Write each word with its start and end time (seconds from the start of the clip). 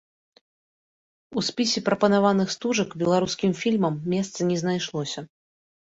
У 1.41 1.43
спісе 1.49 1.83
прапанаваных 1.89 2.47
стужак 2.55 2.97
беларускім 3.05 3.51
фільмам 3.63 3.93
месца 4.15 4.39
не 4.53 4.57
знайшлося. 4.63 5.19